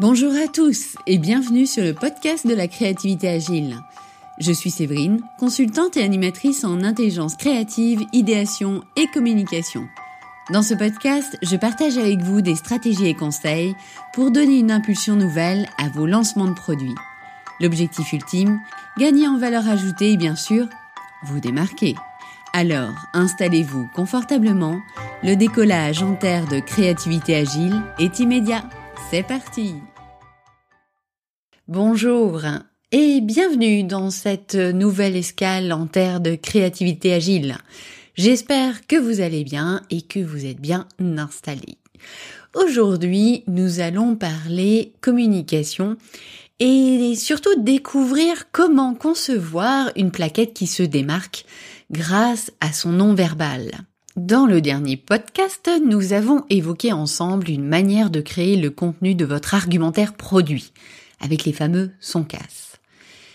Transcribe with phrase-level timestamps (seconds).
[0.00, 3.78] Bonjour à tous et bienvenue sur le podcast de la créativité agile.
[4.40, 9.86] Je suis Séverine, consultante et animatrice en intelligence créative, idéation et communication.
[10.52, 13.76] Dans ce podcast, je partage avec vous des stratégies et conseils
[14.12, 16.96] pour donner une impulsion nouvelle à vos lancements de produits.
[17.60, 18.58] L'objectif ultime,
[18.98, 20.66] gagner en valeur ajoutée et bien sûr,
[21.22, 21.94] vous démarquer.
[22.52, 24.80] Alors, installez-vous confortablement,
[25.22, 28.64] le décollage en terre de créativité agile est immédiat.
[29.10, 29.74] C'est parti
[31.68, 32.42] Bonjour
[32.92, 37.56] et bienvenue dans cette nouvelle escale en terre de créativité agile.
[38.14, 41.78] J'espère que vous allez bien et que vous êtes bien installés.
[42.54, 45.96] Aujourd'hui, nous allons parler communication
[46.60, 51.44] et surtout découvrir comment concevoir une plaquette qui se démarque
[51.90, 53.70] grâce à son nom verbal.
[54.16, 59.24] Dans le dernier podcast, nous avons évoqué ensemble une manière de créer le contenu de
[59.24, 60.72] votre argumentaire produit,
[61.18, 61.90] avec les fameux
[62.28, 62.78] casse.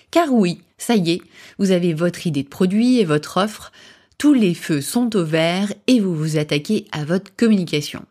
[0.10, 1.22] Car oui, ça y est,
[1.58, 3.74] vous avez votre idée de produit et votre offre,
[4.18, 8.06] tous les feux sont au vert et vous vous attaquez à votre communication.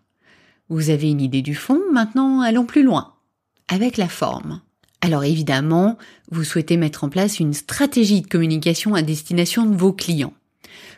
[0.69, 3.15] Vous avez une idée du fond, maintenant allons plus loin,
[3.69, 4.61] avec la forme.
[5.01, 5.97] Alors évidemment,
[6.31, 10.35] vous souhaitez mettre en place une stratégie de communication à destination de vos clients.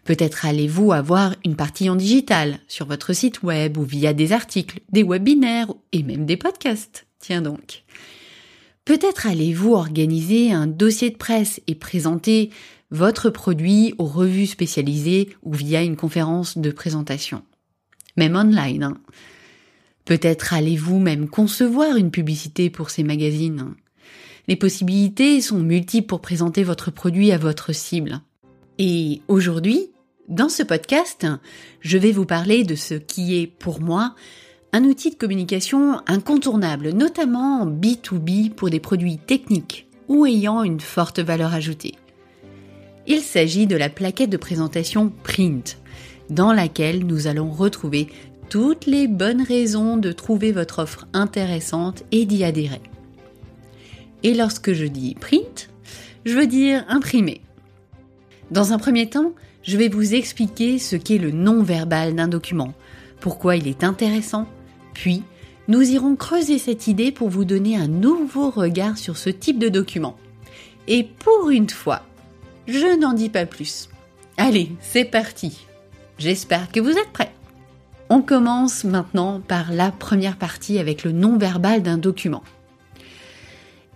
[0.05, 4.81] Peut-être allez-vous avoir une partie en digital sur votre site web ou via des articles,
[4.91, 7.07] des webinaires et même des podcasts.
[7.19, 7.85] Tiens donc.
[8.85, 12.51] Peut-être allez-vous organiser un dossier de presse et présenter
[12.91, 17.43] votre produit aux revues spécialisées ou via une conférence de présentation.
[18.17, 18.83] Même online.
[18.83, 18.99] Hein.
[20.05, 23.75] Peut-être allez-vous même concevoir une publicité pour ces magazines.
[24.49, 28.21] Les possibilités sont multiples pour présenter votre produit à votre cible.
[28.83, 29.91] Et aujourd'hui,
[30.31, 31.27] dans ce podcast,
[31.81, 34.15] je vais vous parler de ce qui est pour moi
[34.73, 41.21] un outil de communication incontournable, notamment B2B pour des produits techniques ou ayant une forte
[41.21, 41.97] valeur ajoutée.
[43.07, 45.77] Il s'agit de la plaquette de présentation Print,
[46.31, 48.09] dans laquelle nous allons retrouver
[48.49, 52.81] toutes les bonnes raisons de trouver votre offre intéressante et d'y adhérer.
[54.23, 55.69] Et lorsque je dis print,
[56.25, 57.43] je veux dire imprimer.
[58.51, 62.75] Dans un premier temps, je vais vous expliquer ce qu'est le non-verbal d'un document,
[63.21, 64.47] pourquoi il est intéressant,
[64.93, 65.23] puis
[65.69, 69.69] nous irons creuser cette idée pour vous donner un nouveau regard sur ce type de
[69.69, 70.17] document.
[70.89, 72.03] Et pour une fois,
[72.67, 73.89] je n'en dis pas plus.
[74.37, 75.67] Allez, c'est parti.
[76.19, 77.33] J'espère que vous êtes prêts.
[78.09, 82.43] On commence maintenant par la première partie avec le non-verbal d'un document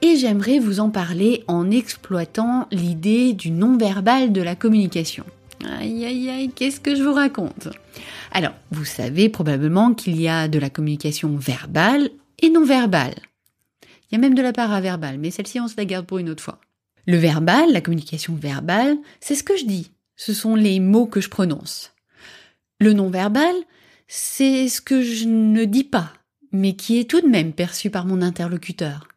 [0.04, 5.24] et j'aimerais vous en parler en exploitant l'idée du non-verbal de la communication.
[5.64, 7.70] Aïe aïe aïe, qu'est-ce que je vous raconte?
[8.30, 12.10] Alors, vous savez probablement qu'il y a de la communication verbale
[12.42, 13.14] et non verbale.
[13.82, 16.28] Il y a même de la paraverbale, mais celle-ci on se la garde pour une
[16.28, 16.60] autre fois.
[17.06, 19.90] Le verbal, la communication verbale, c'est ce que je dis.
[20.16, 21.94] Ce sont les mots que je prononce.
[22.78, 23.54] Le non-verbal,
[24.06, 26.12] c'est ce que je ne dis pas,
[26.52, 29.08] mais qui est tout de même perçu par mon interlocuteur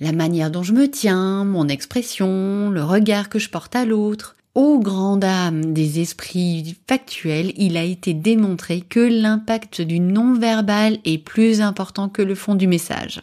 [0.00, 4.36] la manière dont je me tiens, mon expression, le regard que je porte à l'autre.
[4.54, 11.18] Ô grande âme des esprits factuels, il a été démontré que l'impact du non-verbal est
[11.18, 13.20] plus important que le fond du message.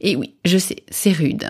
[0.00, 1.48] Et oui, je sais, c'est rude.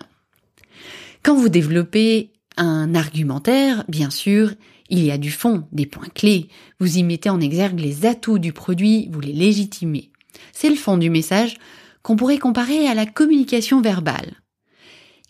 [1.22, 4.52] Quand vous développez un argumentaire, bien sûr,
[4.88, 6.48] il y a du fond, des points clés.
[6.78, 10.10] Vous y mettez en exergue les atouts du produit, vous les légitimez.
[10.52, 11.56] C'est le fond du message
[12.02, 14.34] qu'on pourrait comparer à la communication verbale.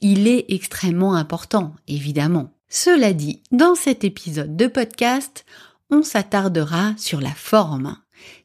[0.00, 2.54] Il est extrêmement important, évidemment.
[2.68, 5.44] Cela dit, dans cet épisode de podcast,
[5.90, 7.96] on s'attardera sur la forme,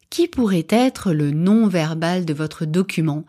[0.10, 3.26] qui pourrait être le non-verbal de votre document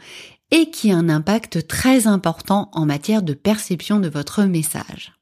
[0.50, 5.12] et qui a un impact très important en matière de perception de votre message.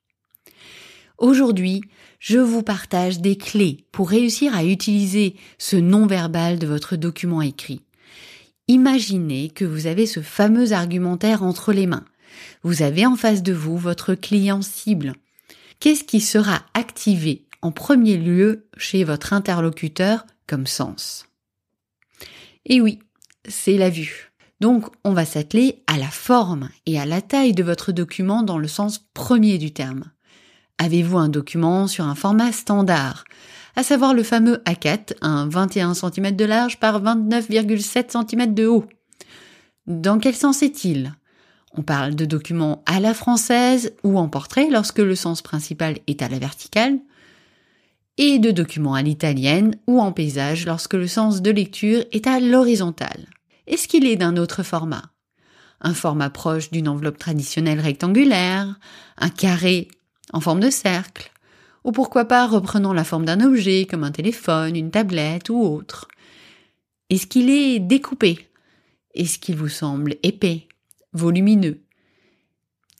[1.19, 1.83] Aujourd'hui,
[2.19, 7.86] je vous partage des clés pour réussir à utiliser ce non-verbal de votre document écrit.
[8.69, 12.05] Imaginez que vous avez ce fameux argumentaire entre les mains.
[12.63, 15.15] Vous avez en face de vous votre client cible.
[15.79, 21.27] Qu'est-ce qui sera activé en premier lieu chez votre interlocuteur comme sens?
[22.65, 22.99] Et oui,
[23.49, 24.33] c'est la vue.
[24.61, 28.59] Donc, on va s'atteler à la forme et à la taille de votre document dans
[28.59, 30.11] le sens premier du terme.
[30.79, 33.25] Avez-vous un document sur un format standard?
[33.77, 38.85] À savoir le fameux A4, un 21 cm de large par 29,7 cm de haut.
[39.87, 41.15] Dans quel sens est-il?
[41.75, 46.23] On parle de documents à la française ou en portrait lorsque le sens principal est
[46.23, 46.99] à la verticale,
[48.19, 52.41] et de documents à l'italienne ou en paysage lorsque le sens de lecture est à
[52.41, 53.27] l'horizontale.
[53.67, 55.03] Est-ce qu'il est d'un autre format?
[55.81, 58.79] Un format proche d'une enveloppe traditionnelle rectangulaire,
[59.19, 59.89] un carré
[60.33, 61.31] en forme de cercle,
[61.85, 66.09] ou pourquoi pas reprenant la forme d'un objet comme un téléphone, une tablette ou autre.
[67.11, 68.49] Est-ce qu'il est découpé?
[69.15, 70.67] Est-ce qu'il vous semble épais,
[71.13, 71.81] volumineux?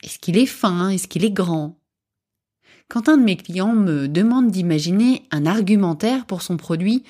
[0.03, 0.89] Est-ce qu'il est fin?
[0.89, 1.77] Est-ce qu'il est grand?
[2.89, 7.03] Quand un de mes clients me demande d'imaginer un argumentaire pour son produit,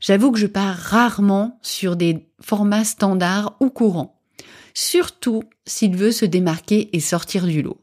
[0.00, 4.20] j'avoue que je pars rarement sur des formats standards ou courants,
[4.74, 7.81] surtout s'il veut se démarquer et sortir du lot.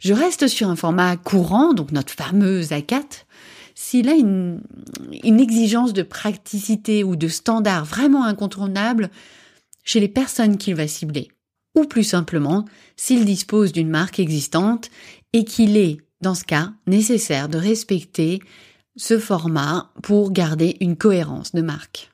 [0.00, 3.24] Je reste sur un format courant, donc notre fameuse A4,
[3.74, 4.62] s'il a une,
[5.22, 9.10] une exigence de praticité ou de standard vraiment incontournable
[9.84, 11.30] chez les personnes qu'il va cibler.
[11.76, 12.64] Ou plus simplement,
[12.96, 14.90] s'il dispose d'une marque existante
[15.32, 18.40] et qu'il est, dans ce cas, nécessaire de respecter
[18.96, 22.10] ce format pour garder une cohérence de marque.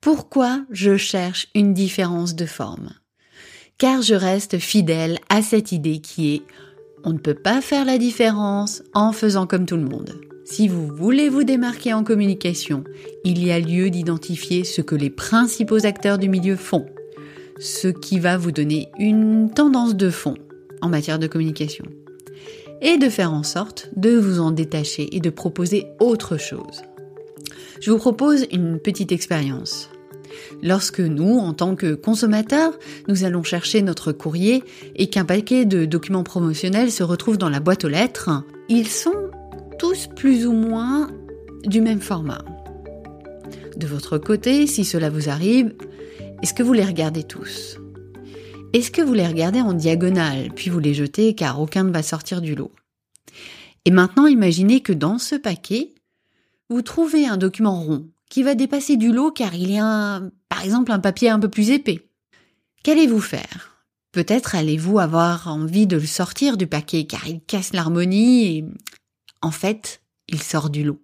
[0.00, 2.94] Pourquoi je cherche une différence de forme?
[3.78, 6.42] Car je reste fidèle à cette idée qui est
[7.04, 10.14] on ne peut pas faire la différence en faisant comme tout le monde.
[10.44, 12.84] Si vous voulez vous démarquer en communication,
[13.24, 16.86] il y a lieu d'identifier ce que les principaux acteurs du milieu font,
[17.58, 20.36] ce qui va vous donner une tendance de fond
[20.82, 21.84] en matière de communication,
[22.82, 26.82] et de faire en sorte de vous en détacher et de proposer autre chose.
[27.80, 29.90] Je vous propose une petite expérience.
[30.62, 32.78] Lorsque nous, en tant que consommateurs,
[33.08, 34.62] nous allons chercher notre courrier
[34.96, 38.30] et qu'un paquet de documents promotionnels se retrouve dans la boîte aux lettres,
[38.68, 39.30] ils sont
[39.78, 41.10] tous plus ou moins
[41.64, 42.44] du même format.
[43.76, 45.74] De votre côté, si cela vous arrive,
[46.42, 47.78] est-ce que vous les regardez tous?
[48.72, 52.02] Est-ce que vous les regardez en diagonale, puis vous les jetez car aucun ne va
[52.02, 52.72] sortir du lot?
[53.84, 55.94] Et maintenant, imaginez que dans ce paquet,
[56.70, 60.64] vous trouvez un document rond qui va dépasser du lot car il y a, par
[60.64, 62.08] exemple, un papier un peu plus épais.
[62.82, 63.84] Qu'allez-vous faire?
[64.12, 68.64] Peut-être allez-vous avoir envie de le sortir du paquet car il casse l'harmonie et,
[69.42, 71.00] en fait, il sort du lot.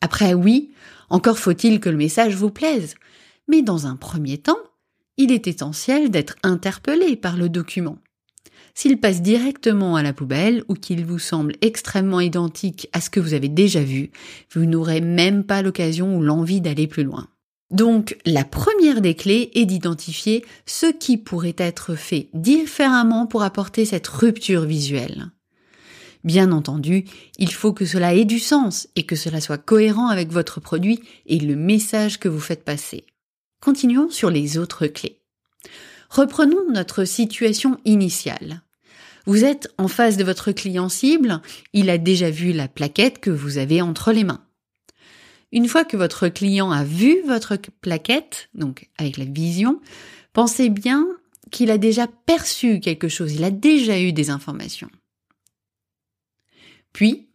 [0.00, 0.72] Après, oui,
[1.08, 2.94] encore faut-il que le message vous plaise.
[3.48, 4.58] Mais dans un premier temps,
[5.16, 7.98] il est essentiel d'être interpellé par le document.
[8.78, 13.20] S'il passe directement à la poubelle ou qu'il vous semble extrêmement identique à ce que
[13.20, 14.10] vous avez déjà vu,
[14.52, 17.26] vous n'aurez même pas l'occasion ou l'envie d'aller plus loin.
[17.70, 23.86] Donc, la première des clés est d'identifier ce qui pourrait être fait différemment pour apporter
[23.86, 25.30] cette rupture visuelle.
[26.22, 27.06] Bien entendu,
[27.38, 31.00] il faut que cela ait du sens et que cela soit cohérent avec votre produit
[31.24, 33.06] et le message que vous faites passer.
[33.62, 35.22] Continuons sur les autres clés.
[36.10, 38.60] Reprenons notre situation initiale.
[39.26, 41.42] Vous êtes en face de votre client cible,
[41.72, 44.44] il a déjà vu la plaquette que vous avez entre les mains.
[45.52, 49.80] Une fois que votre client a vu votre plaquette, donc avec la vision,
[50.32, 51.06] pensez bien
[51.50, 54.90] qu'il a déjà perçu quelque chose, il a déjà eu des informations.
[56.92, 57.28] Puis,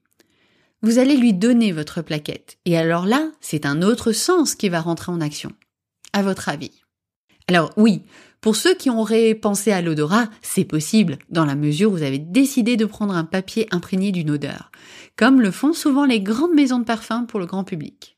[0.82, 2.58] vous allez lui donner votre plaquette.
[2.66, 5.52] Et alors là, c'est un autre sens qui va rentrer en action.
[6.14, 6.82] À votre avis.
[7.48, 8.02] Alors oui,
[8.42, 12.18] pour ceux qui auraient pensé à l'odorat, c'est possible, dans la mesure où vous avez
[12.18, 14.72] décidé de prendre un papier imprégné d'une odeur,
[15.16, 18.18] comme le font souvent les grandes maisons de parfums pour le grand public.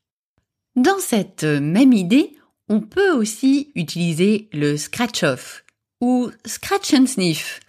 [0.78, 2.36] Dans cette même idée,
[2.70, 5.66] on peut aussi utiliser le scratch-off
[6.02, 7.60] ou scratch and sniff.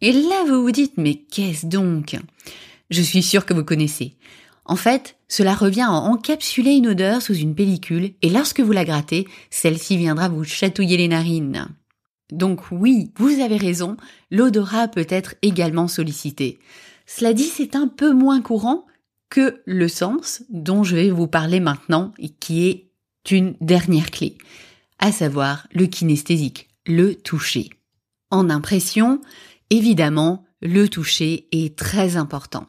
[0.00, 2.16] Et là, vous vous dites, mais qu'est-ce donc?
[2.90, 4.16] Je suis sûre que vous connaissez.
[4.64, 8.84] En fait, cela revient à encapsuler une odeur sous une pellicule et lorsque vous la
[8.84, 11.68] grattez, celle-ci viendra vous chatouiller les narines.
[12.30, 13.96] Donc oui, vous avez raison,
[14.30, 16.58] l'odorat peut être également sollicité.
[17.06, 18.86] Cela dit, c'est un peu moins courant
[19.28, 22.90] que le sens dont je vais vous parler maintenant et qui est
[23.30, 24.36] une dernière clé,
[24.98, 27.70] à savoir le kinesthésique, le toucher.
[28.30, 29.20] En impression,
[29.70, 32.66] évidemment, le toucher est très important.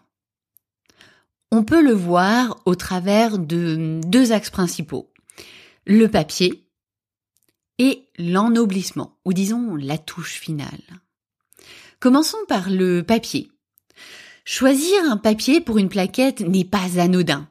[1.51, 5.11] On peut le voir au travers de deux axes principaux.
[5.85, 6.62] Le papier,
[7.79, 10.81] et l'ennoblissement, ou disons la touche finale.
[11.99, 13.49] Commençons par le papier.
[14.45, 17.47] Choisir un papier pour une plaquette n'est pas anodin.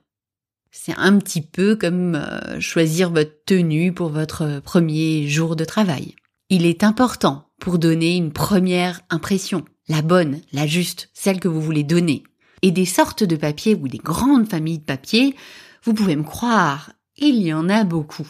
[0.71, 6.15] C'est un petit peu comme euh, choisir votre tenue pour votre premier jour de travail.
[6.51, 11.61] Il est important pour donner une première impression, la bonne, la juste, celle que vous
[11.61, 12.25] voulez donner.
[12.61, 15.35] Et des sortes de papier ou des grandes familles de papier,
[15.83, 18.29] vous pouvez me croire, il y en a beaucoup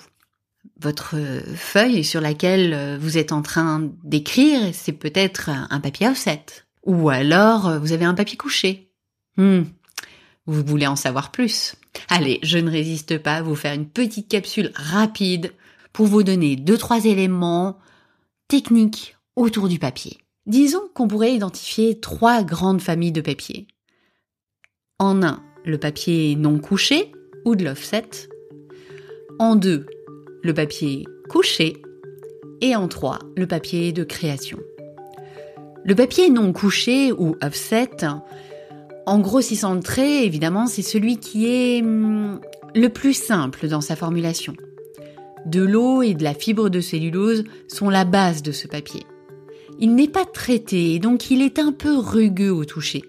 [0.80, 1.16] votre
[1.54, 6.44] feuille sur laquelle euh, vous êtes en train d'écrire, c'est peut-être un papier offset.
[6.84, 8.90] Ou alors, euh, vous avez un papier couché.
[9.36, 9.62] Hmm.
[10.46, 11.76] Vous voulez en savoir plus
[12.08, 15.52] Allez, je ne résiste pas à vous faire une petite capsule rapide
[15.92, 17.78] pour vous donner deux trois éléments
[18.48, 20.18] techniques autour du papier.
[20.46, 23.68] Disons qu'on pourrait identifier trois grandes familles de papier.
[24.98, 27.12] En un, le papier non couché
[27.44, 28.28] ou de l'offset.
[29.38, 29.86] En deux,
[30.42, 31.82] le papier couché.
[32.60, 34.58] Et en trois, le papier de création.
[35.84, 37.90] Le papier non couché ou offset,
[39.06, 42.40] en grossissant le trait, évidemment, c'est celui qui est hum,
[42.74, 44.54] le plus simple dans sa formulation.
[45.46, 49.02] De l'eau et de la fibre de cellulose sont la base de ce papier.
[49.80, 53.02] Il n'est pas traité, donc il est un peu rugueux au toucher.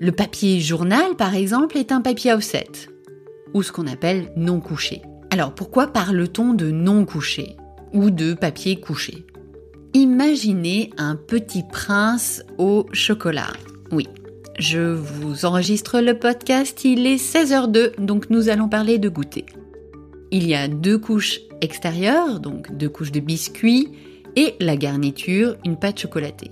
[0.00, 2.68] Le papier journal, par exemple, est un papier offset,
[3.52, 5.02] ou ce qu'on appelle non couché.
[5.30, 7.56] Alors pourquoi parle-t-on de non couché
[7.92, 9.26] ou de papier couché?
[9.94, 13.52] Imaginez un petit prince au chocolat.
[13.92, 14.08] Oui,
[14.58, 19.46] je vous enregistre le podcast, il est 16h02, donc nous allons parler de goûter.
[20.30, 23.88] Il y a deux couches extérieures, donc deux couches de biscuits,
[24.34, 26.50] et la garniture, une pâte chocolatée.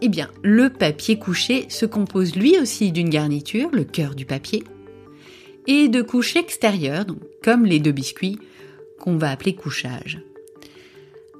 [0.00, 4.62] Eh bien, le papier couché se compose lui aussi d'une garniture, le cœur du papier,
[5.66, 7.06] et de couches extérieures,
[7.42, 8.38] comme les deux biscuits,
[8.98, 10.20] qu'on va appeler couchage.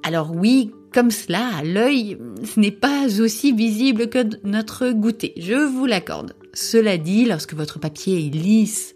[0.03, 5.55] Alors oui, comme cela, à l'œil, ce n'est pas aussi visible que notre goûter, je
[5.55, 6.35] vous l'accorde.
[6.53, 8.95] Cela dit, lorsque votre papier est lisse,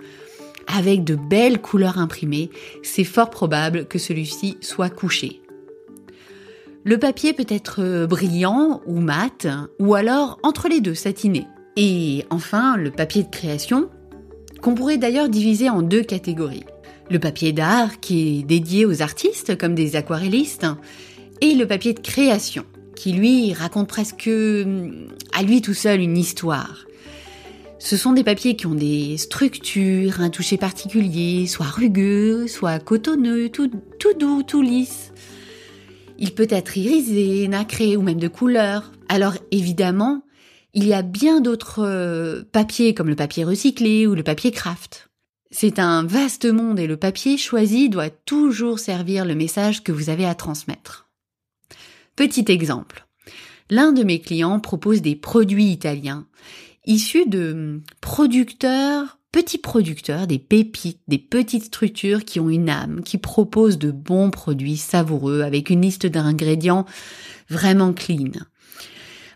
[0.68, 2.50] avec de belles couleurs imprimées,
[2.82, 5.40] c'est fort probable que celui-ci soit couché.
[6.84, 9.46] Le papier peut être brillant ou mat,
[9.78, 11.46] ou alors entre les deux, satiné.
[11.76, 13.88] Et enfin, le papier de création,
[14.62, 16.66] qu'on pourrait d'ailleurs diviser en deux catégories.
[17.10, 20.66] Le papier d'art, qui est dédié aux artistes, comme des aquarellistes,
[21.40, 26.18] et le papier de création, qui lui raconte presque hum, à lui tout seul une
[26.18, 26.84] histoire.
[27.78, 33.50] Ce sont des papiers qui ont des structures, un toucher particulier, soit rugueux, soit cotonneux,
[33.50, 35.12] tout, tout doux, tout lisse.
[36.18, 38.90] Il peut être irisé, nacré ou même de couleur.
[39.08, 40.22] Alors évidemment,
[40.78, 45.10] il y a bien d'autres euh, papiers comme le papier recyclé ou le papier craft.
[45.50, 50.08] C'est un vaste monde et le papier choisi doit toujours servir le message que vous
[50.08, 51.08] avez à transmettre.
[52.14, 53.08] Petit exemple.
[53.70, 56.28] L'un de mes clients propose des produits italiens
[56.86, 63.18] issus de producteurs petits producteurs, des pépites, des petites structures qui ont une âme, qui
[63.18, 66.86] proposent de bons produits savoureux avec une liste d'ingrédients
[67.50, 68.30] vraiment clean.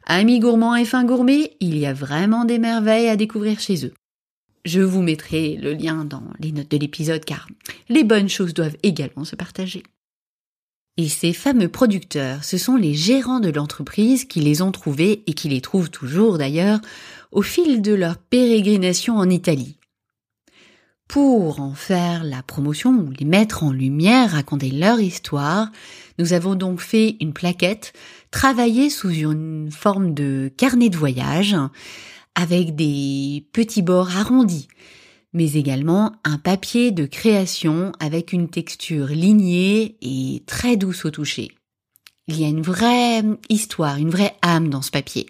[0.06, 3.94] Amis gourmands et fins gourmets, il y a vraiment des merveilles à découvrir chez eux.
[4.64, 7.48] Je vous mettrai le lien dans les notes de l'épisode car
[7.88, 9.82] les bonnes choses doivent également se partager.
[10.98, 15.32] Et ces fameux producteurs, ce sont les gérants de l'entreprise qui les ont trouvés et
[15.32, 16.80] qui les trouvent toujours d'ailleurs
[17.30, 19.78] au fil de leur pérégrination en Italie.
[21.12, 25.70] Pour en faire la promotion ou les mettre en lumière, raconter leur histoire,
[26.18, 27.92] nous avons donc fait une plaquette
[28.30, 31.54] travaillée sous une forme de carnet de voyage
[32.34, 34.68] avec des petits bords arrondis,
[35.34, 41.52] mais également un papier de création avec une texture lignée et très douce au toucher.
[42.26, 45.26] Il y a une vraie histoire, une vraie âme dans ce papier.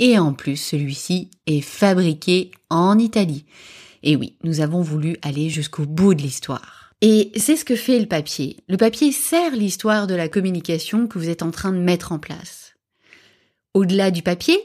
[0.00, 3.44] Et en plus, celui-ci est fabriqué en Italie.
[4.02, 6.92] Et oui, nous avons voulu aller jusqu'au bout de l'histoire.
[7.02, 8.58] Et c'est ce que fait le papier.
[8.68, 12.18] Le papier sert l'histoire de la communication que vous êtes en train de mettre en
[12.18, 12.74] place.
[13.72, 14.58] Au-delà du papier,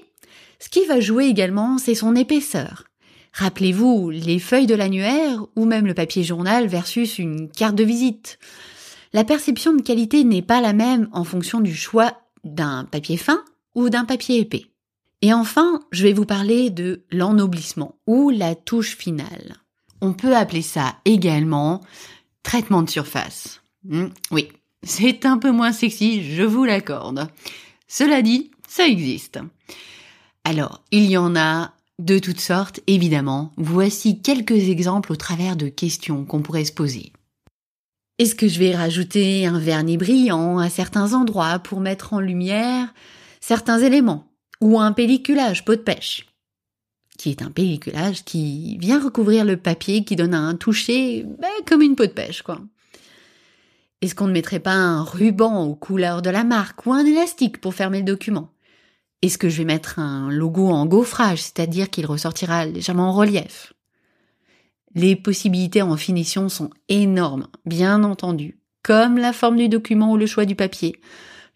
[0.60, 2.86] ce qui va jouer également, c'est son épaisseur.
[3.34, 8.40] Rappelez-vous les feuilles de l'annuaire ou même le papier journal versus une carte de visite.
[9.14, 13.44] La perception de qualité n'est pas la même en fonction du choix d'un papier fin
[13.76, 14.66] ou d'un papier épais.
[15.26, 19.56] Et enfin, je vais vous parler de l'ennoblissement ou la touche finale.
[20.00, 21.82] On peut appeler ça également
[22.44, 23.64] traitement de surface.
[23.86, 24.50] Hmm, oui,
[24.84, 27.28] c'est un peu moins sexy, je vous l'accorde.
[27.88, 29.40] Cela dit, ça existe.
[30.44, 33.52] Alors, il y en a de toutes sortes, évidemment.
[33.58, 37.14] Voici quelques exemples au travers de questions qu'on pourrait se poser.
[38.20, 42.94] Est-ce que je vais rajouter un vernis brillant à certains endroits pour mettre en lumière
[43.42, 44.28] certains éléments?
[44.62, 46.28] Ou un pelliculage peau de pêche,
[47.18, 51.82] qui est un pelliculage qui vient recouvrir le papier, qui donne un toucher ben, comme
[51.82, 52.60] une peau de pêche, quoi.
[54.02, 57.60] Est-ce qu'on ne mettrait pas un ruban aux couleurs de la marque ou un élastique
[57.60, 58.52] pour fermer le document?
[59.22, 63.74] Est-ce que je vais mettre un logo en gaufrage, c'est-à-dire qu'il ressortira légèrement en relief?
[64.94, 70.28] Les possibilités en finition sont énormes, bien entendu, comme la forme du document ou le
[70.28, 71.00] choix du papier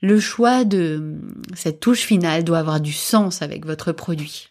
[0.01, 1.19] le choix de
[1.53, 4.49] cette touche finale doit avoir du sens avec votre produit.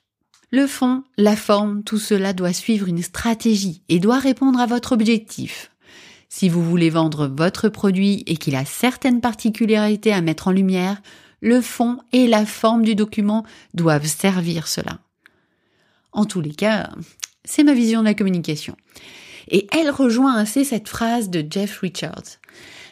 [0.50, 4.93] Le fond, la forme, tout cela doit suivre une stratégie et doit répondre à votre
[4.93, 5.71] objectif.
[6.31, 11.00] Si vous voulez vendre votre produit et qu'il a certaines particularités à mettre en lumière,
[11.40, 14.99] le fond et la forme du document doivent servir cela.
[16.12, 16.90] En tous les cas,
[17.45, 18.76] c'est ma vision de la communication.
[19.50, 22.38] Et elle rejoint assez cette phrase de Jeff Richards.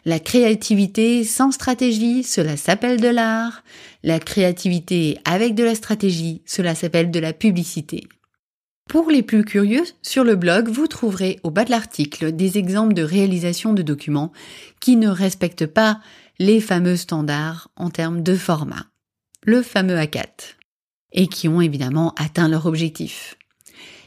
[0.06, 3.64] La créativité sans stratégie, cela s'appelle de l'art.
[4.04, 8.06] La créativité avec de la stratégie, cela s'appelle de la publicité.
[8.88, 12.94] Pour les plus curieux, sur le blog, vous trouverez au bas de l'article des exemples
[12.94, 14.30] de réalisation de documents
[14.78, 16.00] qui ne respectent pas
[16.38, 18.86] les fameux standards en termes de format,
[19.42, 20.54] le fameux A4,
[21.14, 23.36] et qui ont évidemment atteint leur objectif.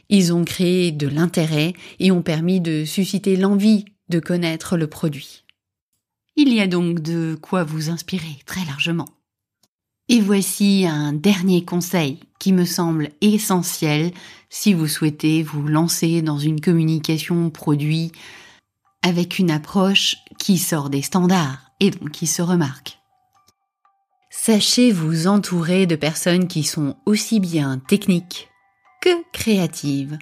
[0.07, 5.43] Ils ont créé de l'intérêt et ont permis de susciter l'envie de connaître le produit.
[6.41, 9.09] Il y a donc de quoi vous inspirer très largement.
[10.07, 14.13] Et voici un dernier conseil qui me semble essentiel
[14.49, 18.13] si vous souhaitez vous lancer dans une communication produit
[19.01, 22.99] avec une approche qui sort des standards et donc qui se remarque.
[24.29, 28.47] Sachez vous entourer de personnes qui sont aussi bien techniques
[29.01, 30.17] que créatives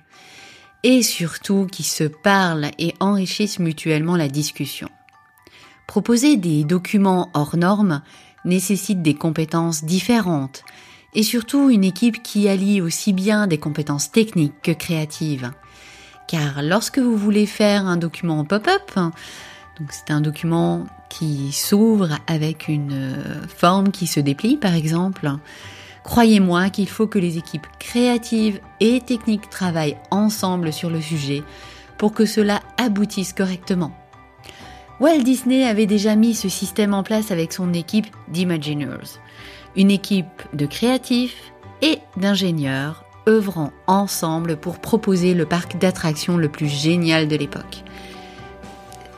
[0.83, 4.89] et surtout qui se parlent et enrichissent mutuellement la discussion.
[5.87, 8.01] Proposer des documents hors normes
[8.43, 10.63] nécessite des compétences différentes
[11.13, 15.51] et surtout une équipe qui allie aussi bien des compétences techniques que créatives.
[16.27, 22.67] Car lorsque vous voulez faire un document pop-up, donc c'est un document qui s'ouvre avec
[22.67, 25.31] une euh, forme qui se déplie par exemple,
[26.03, 31.43] croyez-moi qu'il faut que les équipes créatives et techniques travaillent ensemble sur le sujet
[31.97, 34.06] pour que cela aboutisse correctement.
[34.99, 39.19] Walt Disney avait déjà mis ce système en place avec son équipe d'Imagineers,
[39.75, 46.67] une équipe de créatifs et d'ingénieurs œuvrant ensemble pour proposer le parc d'attractions le plus
[46.67, 47.83] génial de l'époque.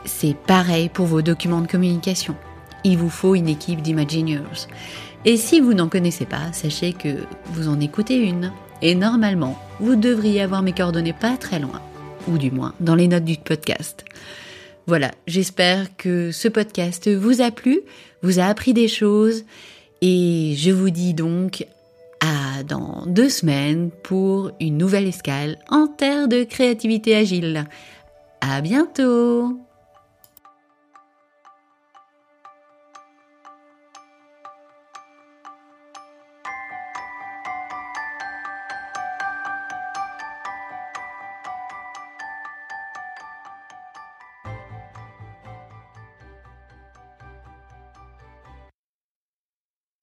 [0.04, 2.36] C'est pareil pour vos documents de communication.
[2.84, 4.68] Il vous faut une équipe d'Imagineers.
[5.26, 8.52] Et si vous n'en connaissez pas, sachez que vous en écoutez une.
[8.82, 11.82] Et normalement, vous devriez avoir mes coordonnées pas très loin,
[12.28, 14.06] ou du moins dans les notes du podcast.
[14.88, 17.82] Voilà, j'espère que ce podcast vous a plu,
[18.24, 19.46] vous a appris des choses
[20.02, 21.65] et je vous dis donc
[22.22, 27.65] à dans deux semaines pour une nouvelle escale en terre de créativité agile.
[28.42, 29.68] À bientôt!